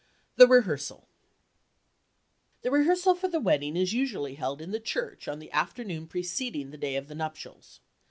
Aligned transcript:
THE 0.35 0.47
REHEARSAL 0.47 1.07
The 2.63 2.71
rehearsal 2.71 3.13
for 3.13 3.27
the 3.27 3.39
wedding 3.39 3.77
is 3.77 3.93
usually 3.93 4.33
held 4.33 4.59
in 4.59 4.71
the 4.71 4.79
church 4.79 5.27
on 5.27 5.37
the 5.37 5.51
afternoon 5.51 6.07
preceding 6.07 6.71
the 6.71 6.75
day 6.79 6.95
of 6.95 7.07
the 7.07 7.13
nuptials. 7.13 7.81